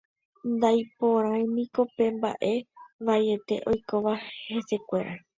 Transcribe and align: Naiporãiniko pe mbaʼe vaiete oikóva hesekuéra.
Naiporãiniko 0.61 1.81
pe 1.95 2.05
mbaʼe 2.17 2.53
vaiete 3.05 3.55
oikóva 3.71 4.13
hesekuéra. 4.49 5.13